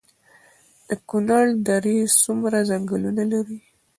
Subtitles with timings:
[0.87, 3.59] د کونړ درې څومره ځنګلونه لري؟